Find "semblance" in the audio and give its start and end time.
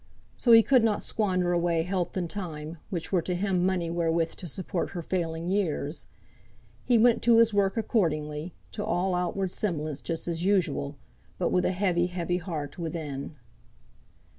9.51-10.01